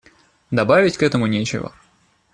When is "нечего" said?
1.27-1.73